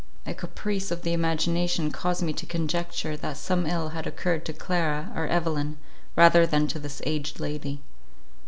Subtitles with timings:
[0.25, 4.51] A caprice of the imagination caused me to conjecture that some ill had occurred to
[4.53, 5.77] Clara or Evelyn,
[6.15, 7.81] rather than to this aged lady.